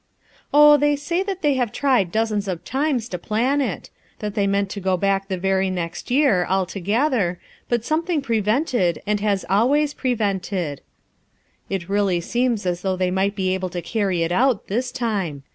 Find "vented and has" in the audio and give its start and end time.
8.39-9.45